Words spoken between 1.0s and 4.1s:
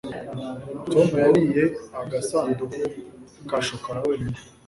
yariye agasanduku ka shokora